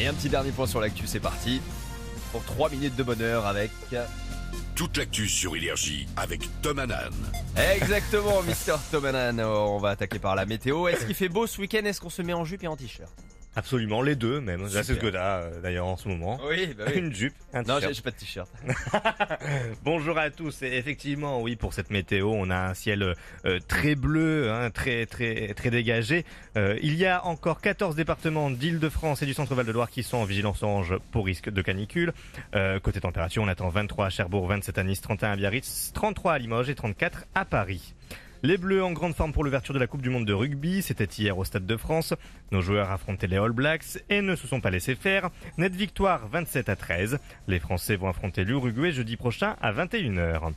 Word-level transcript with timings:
Et 0.00 0.06
un 0.06 0.14
petit 0.14 0.30
dernier 0.30 0.50
point 0.50 0.66
sur 0.66 0.80
l'actu, 0.80 1.06
c'est 1.06 1.20
parti. 1.20 1.60
Pour 2.32 2.42
3 2.44 2.70
minutes 2.70 2.96
de 2.96 3.02
bonheur 3.02 3.46
avec... 3.46 3.70
Toute 4.74 4.96
l'actu 4.96 5.28
sur 5.28 5.54
Énergie 5.54 6.08
avec 6.16 6.40
Tom 6.62 6.78
Hanan. 6.78 7.12
Exactement, 7.74 8.42
Mister 8.46 8.76
Tomanan. 8.90 9.38
On 9.40 9.76
va 9.76 9.90
attaquer 9.90 10.18
par 10.18 10.34
la 10.34 10.46
météo. 10.46 10.88
Est-ce 10.88 11.04
qu'il 11.04 11.14
fait 11.14 11.28
beau 11.28 11.46
ce 11.46 11.60
week-end? 11.60 11.84
Est-ce 11.84 12.00
qu'on 12.00 12.08
se 12.08 12.22
met 12.22 12.32
en 12.32 12.46
jupe 12.46 12.64
et 12.64 12.66
en 12.66 12.76
t-shirt? 12.76 13.12
Absolument, 13.56 14.00
les 14.00 14.14
deux 14.14 14.40
même. 14.40 14.62
Là, 14.62 14.68
c'est 14.70 14.84
ce 14.84 14.92
que 14.92 15.08
t'as 15.08 15.40
euh, 15.40 15.60
d'ailleurs 15.60 15.86
en 15.86 15.96
ce 15.96 16.06
moment. 16.08 16.38
Oui, 16.48 16.72
bah 16.78 16.84
Une 16.94 17.12
jupe, 17.12 17.34
un 17.52 17.62
Non, 17.62 17.74
t-shirt. 17.76 17.82
j'ai 17.88 17.94
j'ai 17.94 18.02
pas 18.02 18.10
de 18.12 18.16
t-shirt. 18.16 18.48
Bonjour 19.84 20.16
à 20.18 20.30
tous. 20.30 20.62
Et 20.62 20.76
effectivement, 20.76 21.42
oui, 21.42 21.56
pour 21.56 21.74
cette 21.74 21.90
météo, 21.90 22.30
on 22.32 22.48
a 22.50 22.56
un 22.56 22.74
ciel 22.74 23.02
euh, 23.44 23.58
très 23.66 23.96
bleu, 23.96 24.50
hein, 24.52 24.70
très 24.70 25.04
très 25.06 25.52
très 25.54 25.70
dégagé. 25.70 26.24
Euh, 26.56 26.78
il 26.82 26.94
y 26.94 27.06
a 27.06 27.24
encore 27.26 27.60
14 27.60 27.96
départements 27.96 28.50
d'Île-de-France 28.50 29.22
et 29.22 29.26
du 29.26 29.34
Centre-Val 29.34 29.66
de 29.66 29.72
Loire 29.72 29.90
qui 29.90 30.02
sont 30.02 30.18
en 30.18 30.24
vigilance 30.24 30.62
orange 30.62 30.94
pour 31.10 31.26
risque 31.26 31.50
de 31.50 31.62
canicule. 31.62 32.12
Euh, 32.54 32.78
côté 32.78 33.00
température, 33.00 33.42
on 33.42 33.48
attend 33.48 33.68
23 33.68 34.06
à 34.06 34.10
Cherbourg, 34.10 34.46
27 34.46 34.78
à 34.78 34.84
Nice, 34.84 35.00
31 35.00 35.32
à 35.32 35.36
Biarritz, 35.36 35.90
33 35.92 36.34
à 36.34 36.38
Limoges 36.38 36.70
et 36.70 36.74
34 36.76 37.26
à 37.34 37.44
Paris. 37.44 37.94
Les 38.42 38.56
Bleus 38.56 38.82
en 38.82 38.92
grande 38.92 39.14
forme 39.14 39.34
pour 39.34 39.44
l'ouverture 39.44 39.74
de 39.74 39.78
la 39.78 39.86
Coupe 39.86 40.00
du 40.00 40.08
Monde 40.08 40.24
de 40.24 40.32
rugby, 40.32 40.80
c'était 40.80 41.04
hier 41.04 41.36
au 41.36 41.44
Stade 41.44 41.66
de 41.66 41.76
France. 41.76 42.14
Nos 42.52 42.62
joueurs 42.62 42.90
affrontaient 42.90 43.26
les 43.26 43.36
All 43.36 43.52
Blacks 43.52 43.98
et 44.08 44.22
ne 44.22 44.34
se 44.34 44.46
sont 44.46 44.62
pas 44.62 44.70
laissés 44.70 44.94
faire. 44.94 45.28
Nette 45.58 45.76
victoire 45.76 46.26
27 46.26 46.70
à 46.70 46.76
13. 46.76 47.18
Les 47.48 47.58
Français 47.58 47.96
vont 47.96 48.08
affronter 48.08 48.44
l'Uruguay 48.44 48.92
jeudi 48.92 49.18
prochain 49.18 49.56
à 49.60 49.72
21h. 49.72 50.52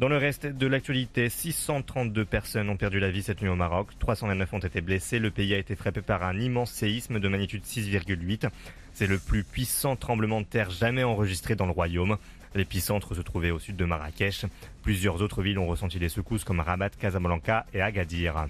Dans 0.00 0.08
le 0.08 0.16
reste 0.16 0.46
de 0.46 0.66
l'actualité, 0.66 1.28
632 1.28 2.24
personnes 2.24 2.68
ont 2.68 2.76
perdu 2.76 2.98
la 2.98 3.12
vie 3.12 3.22
cette 3.22 3.40
nuit 3.40 3.48
au 3.48 3.54
Maroc, 3.54 3.90
329 4.00 4.52
ont 4.54 4.58
été 4.58 4.80
blessés, 4.80 5.20
le 5.20 5.30
pays 5.30 5.54
a 5.54 5.58
été 5.58 5.76
frappé 5.76 6.00
par 6.02 6.24
un 6.24 6.36
immense 6.36 6.72
séisme 6.72 7.20
de 7.20 7.28
magnitude 7.28 7.62
6,8. 7.62 8.48
C'est 8.92 9.06
le 9.06 9.18
plus 9.18 9.44
puissant 9.44 9.94
tremblement 9.94 10.40
de 10.40 10.46
terre 10.46 10.70
jamais 10.70 11.04
enregistré 11.04 11.54
dans 11.54 11.66
le 11.66 11.70
royaume. 11.70 12.18
L'épicentre 12.56 13.14
se 13.14 13.20
trouvait 13.20 13.52
au 13.52 13.60
sud 13.60 13.76
de 13.76 13.84
Marrakech. 13.84 14.46
Plusieurs 14.82 15.22
autres 15.22 15.42
villes 15.42 15.60
ont 15.60 15.68
ressenti 15.68 16.00
les 16.00 16.08
secousses 16.08 16.42
comme 16.42 16.58
Rabat, 16.58 16.90
Casablanca 16.90 17.64
et 17.72 17.80
Agadir. 17.80 18.46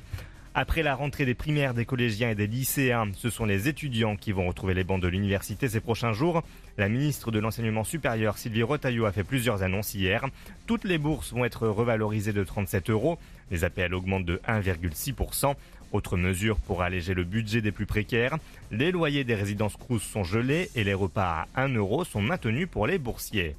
Après 0.56 0.84
la 0.84 0.94
rentrée 0.94 1.24
des 1.24 1.34
primaires, 1.34 1.74
des 1.74 1.84
collégiens 1.84 2.30
et 2.30 2.36
des 2.36 2.46
lycéens, 2.46 3.08
ce 3.16 3.28
sont 3.28 3.44
les 3.44 3.66
étudiants 3.66 4.14
qui 4.14 4.30
vont 4.30 4.46
retrouver 4.46 4.72
les 4.72 4.84
bancs 4.84 5.02
de 5.02 5.08
l'université 5.08 5.68
ces 5.68 5.80
prochains 5.80 6.12
jours. 6.12 6.44
La 6.78 6.88
ministre 6.88 7.32
de 7.32 7.40
l'Enseignement 7.40 7.82
supérieur, 7.82 8.38
Sylvie 8.38 8.62
Retailleau, 8.62 9.04
a 9.04 9.10
fait 9.10 9.24
plusieurs 9.24 9.64
annonces 9.64 9.94
hier. 9.94 10.24
Toutes 10.68 10.84
les 10.84 10.96
bourses 10.96 11.32
vont 11.32 11.44
être 11.44 11.66
revalorisées 11.66 12.32
de 12.32 12.44
37 12.44 12.88
euros. 12.90 13.18
Les 13.50 13.64
APL 13.64 13.94
augmentent 13.94 14.26
de 14.26 14.40
1,6%. 14.46 15.56
Autre 15.90 16.16
mesure 16.16 16.56
pour 16.58 16.82
alléger 16.82 17.14
le 17.14 17.24
budget 17.24 17.60
des 17.60 17.72
plus 17.72 17.86
précaires, 17.86 18.38
les 18.70 18.92
loyers 18.92 19.24
des 19.24 19.34
résidences 19.34 19.76
Crous 19.76 20.02
sont 20.02 20.24
gelés 20.24 20.70
et 20.76 20.84
les 20.84 20.94
repas 20.94 21.46
à 21.56 21.62
1 21.64 21.74
euro 21.74 22.04
sont 22.04 22.22
maintenus 22.22 22.68
pour 22.70 22.86
les 22.86 22.98
boursiers. 22.98 23.56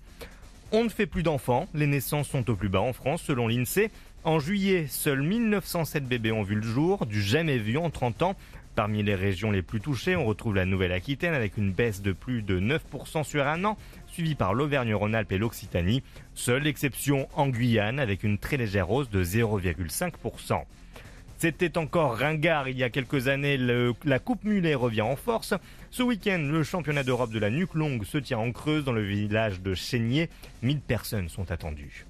On 0.72 0.84
ne 0.84 0.90
fait 0.90 1.06
plus 1.06 1.24
d'enfants, 1.24 1.68
les 1.74 1.88
naissances 1.88 2.28
sont 2.28 2.50
au 2.50 2.56
plus 2.56 2.70
bas 2.70 2.82
en 2.82 2.92
France 2.92 3.22
selon 3.22 3.48
l'INSEE. 3.48 3.92
En 4.26 4.40
juillet, 4.40 4.88
seuls 4.90 5.22
1907 5.22 6.08
bébés 6.08 6.32
ont 6.32 6.42
vu 6.42 6.56
le 6.56 6.64
jour, 6.64 7.06
du 7.06 7.22
jamais 7.22 7.60
vu 7.60 7.78
en 7.78 7.92
30 7.92 8.24
ans. 8.24 8.36
Parmi 8.74 9.04
les 9.04 9.14
régions 9.14 9.52
les 9.52 9.62
plus 9.62 9.80
touchées, 9.80 10.16
on 10.16 10.26
retrouve 10.26 10.56
la 10.56 10.66
Nouvelle-Aquitaine 10.66 11.36
avec 11.36 11.58
une 11.58 11.72
baisse 11.72 12.02
de 12.02 12.12
plus 12.12 12.42
de 12.42 12.60
9% 12.60 13.24
sur 13.24 13.46
un 13.46 13.64
an, 13.66 13.78
suivie 14.08 14.34
par 14.34 14.56
l'Auvergne-Rhône-Alpes 14.56 15.32
et 15.32 15.38
l'Occitanie. 15.38 16.02
Seule 16.34 16.66
exception 16.66 17.28
en 17.36 17.50
Guyane 17.50 18.00
avec 18.00 18.24
une 18.24 18.40
très 18.40 18.58
légère 18.58 18.90
hausse 18.90 19.12
de 19.12 19.24
0,5%. 19.24 20.64
C'était 21.38 21.78
encore 21.78 22.18
ringard 22.18 22.68
il 22.68 22.80
y 22.80 22.84
a 22.84 22.90
quelques 22.90 23.28
années, 23.28 23.60
la 24.06 24.18
Coupe 24.18 24.44
Mulet 24.44 24.74
revient 24.74 25.02
en 25.02 25.16
force. 25.16 25.54
Ce 25.92 26.02
week-end, 26.02 26.40
le 26.40 26.64
championnat 26.64 27.04
d'Europe 27.04 27.32
de 27.32 27.38
la 27.38 27.52
nuque 27.52 27.76
longue 27.76 28.04
se 28.04 28.18
tient 28.18 28.40
en 28.40 28.52
Creuse 28.52 28.86
dans 28.86 28.92
le 28.92 29.04
village 29.04 29.62
de 29.62 29.76
Chénier. 29.76 30.32
1000 30.64 30.80
personnes 30.80 31.30
sont 31.30 31.52
attendues. 31.52 32.08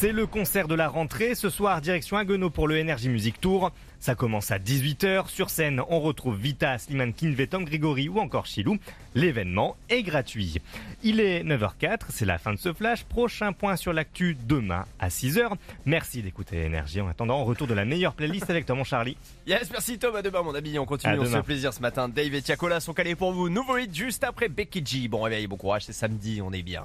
C'est 0.00 0.12
le 0.12 0.26
concert 0.26 0.66
de 0.66 0.74
la 0.74 0.88
rentrée. 0.88 1.34
Ce 1.34 1.50
soir, 1.50 1.82
direction 1.82 2.16
Haguenau 2.16 2.48
pour 2.48 2.66
le 2.66 2.80
Energy 2.80 3.10
Music 3.10 3.38
Tour. 3.38 3.70
Ça 3.98 4.14
commence 4.14 4.50
à 4.50 4.58
18h. 4.58 5.28
Sur 5.28 5.50
scène, 5.50 5.82
on 5.90 6.00
retrouve 6.00 6.38
Vita, 6.38 6.78
Slimane 6.78 7.12
Kinvey, 7.12 7.46
Tom 7.46 7.66
Grigori 7.66 8.08
ou 8.08 8.18
encore 8.18 8.46
Chilou. 8.46 8.78
L'événement 9.14 9.76
est 9.90 10.02
gratuit. 10.02 10.56
Il 11.02 11.20
est 11.20 11.44
9h04. 11.44 12.04
C'est 12.08 12.24
la 12.24 12.38
fin 12.38 12.54
de 12.54 12.58
ce 12.58 12.72
flash. 12.72 13.04
Prochain 13.04 13.52
point 13.52 13.76
sur 13.76 13.92
l'actu 13.92 14.38
demain 14.48 14.86
à 15.00 15.10
6h. 15.10 15.50
Merci 15.84 16.22
d'écouter 16.22 16.64
Énergie. 16.64 17.02
En 17.02 17.08
attendant, 17.08 17.44
retour 17.44 17.66
de 17.66 17.74
la 17.74 17.84
meilleure 17.84 18.14
playlist 18.14 18.48
avec 18.48 18.64
toi, 18.64 18.76
mon 18.76 18.84
Charlie. 18.84 19.18
Yes, 19.46 19.70
merci 19.70 19.98
Tom, 19.98 20.16
à 20.16 20.22
demain 20.22 20.40
mon 20.40 20.54
ami, 20.54 20.78
on 20.78 20.86
continue, 20.86 21.12
À 21.12 21.16
on 21.16 21.24
se 21.24 21.26
demain. 21.26 21.36
fait 21.42 21.46
plaisir 21.46 21.74
ce 21.74 21.80
matin. 21.82 22.08
Dave 22.08 22.32
et 22.34 22.40
Tiakola 22.40 22.80
sont 22.80 22.94
calés 22.94 23.16
pour 23.16 23.32
vous. 23.32 23.50
Nouveau 23.50 23.76
hit 23.76 23.94
juste 23.94 24.24
après 24.24 24.48
Becky 24.48 24.82
G. 24.82 25.08
Bon 25.08 25.20
réveil, 25.20 25.46
bon 25.46 25.58
courage, 25.58 25.84
c'est 25.84 25.92
samedi, 25.92 26.40
on 26.42 26.52
est 26.54 26.62
bien. 26.62 26.84